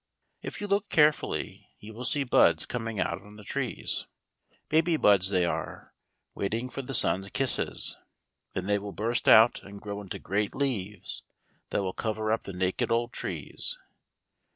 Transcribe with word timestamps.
If 0.41 0.59
you 0.59 0.65
look 0.67 0.89
carefully 0.89 1.69
you 1.77 1.93
will 1.93 2.05
see 2.05 2.23
buds 2.23 2.65
coming 2.65 2.99
out 2.99 3.21
on 3.21 3.35
the 3.35 3.43
trees, 3.43 4.07
baby 4.67 4.97
buds 4.97 5.29
they 5.29 5.45
are, 5.45 5.93
waiting 6.33 6.71
for 6.71 6.81
the 6.81 6.95
sun's 6.95 7.29
kisses. 7.29 7.97
Then 8.53 8.65
they 8.65 8.79
will 8.79 8.93
burst 8.93 9.29
out 9.29 9.61
and 9.61 9.79
grow 9.79 10.01
into 10.01 10.17
great 10.17 10.55
leaves 10.55 11.21
that 11.69 11.83
will 11.83 11.93
cover 11.93 12.31
up 12.31 12.45
the 12.45 12.51
naked 12.53 12.89
old 12.89 13.13
trees. 13.13 13.77